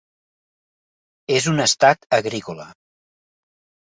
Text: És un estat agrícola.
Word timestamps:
És 1.39 1.47
un 1.51 1.63
estat 1.65 2.07
agrícola. 2.19 2.65